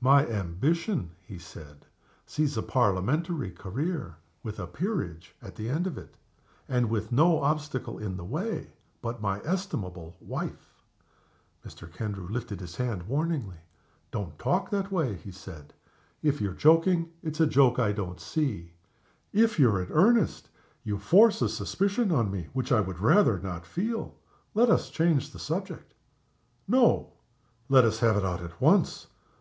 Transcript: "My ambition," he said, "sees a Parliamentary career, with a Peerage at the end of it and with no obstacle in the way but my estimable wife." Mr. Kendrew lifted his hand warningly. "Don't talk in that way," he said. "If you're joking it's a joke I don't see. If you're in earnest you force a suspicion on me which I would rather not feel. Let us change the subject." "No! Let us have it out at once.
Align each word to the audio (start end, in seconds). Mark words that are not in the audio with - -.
"My 0.00 0.24
ambition," 0.28 1.10
he 1.26 1.36
said, 1.36 1.84
"sees 2.26 2.56
a 2.56 2.62
Parliamentary 2.62 3.50
career, 3.50 4.14
with 4.44 4.60
a 4.60 4.68
Peerage 4.68 5.34
at 5.42 5.56
the 5.56 5.68
end 5.68 5.88
of 5.88 5.98
it 5.98 6.14
and 6.68 6.88
with 6.88 7.10
no 7.10 7.40
obstacle 7.42 7.98
in 7.98 8.16
the 8.16 8.22
way 8.24 8.68
but 9.02 9.20
my 9.20 9.40
estimable 9.40 10.14
wife." 10.20 10.80
Mr. 11.66 11.92
Kendrew 11.92 12.28
lifted 12.28 12.60
his 12.60 12.76
hand 12.76 13.08
warningly. 13.08 13.56
"Don't 14.12 14.38
talk 14.38 14.72
in 14.72 14.78
that 14.80 14.92
way," 14.92 15.16
he 15.16 15.32
said. 15.32 15.74
"If 16.22 16.40
you're 16.40 16.54
joking 16.54 17.10
it's 17.20 17.40
a 17.40 17.44
joke 17.48 17.80
I 17.80 17.90
don't 17.90 18.20
see. 18.20 18.74
If 19.32 19.58
you're 19.58 19.82
in 19.82 19.90
earnest 19.90 20.50
you 20.84 20.98
force 21.00 21.42
a 21.42 21.48
suspicion 21.48 22.12
on 22.12 22.30
me 22.30 22.46
which 22.52 22.70
I 22.70 22.78
would 22.78 23.00
rather 23.00 23.40
not 23.40 23.66
feel. 23.66 24.14
Let 24.54 24.70
us 24.70 24.88
change 24.88 25.30
the 25.32 25.40
subject." 25.40 25.94
"No! 26.68 27.14
Let 27.68 27.84
us 27.84 27.98
have 27.98 28.16
it 28.16 28.24
out 28.24 28.40
at 28.40 28.60
once. 28.60 29.08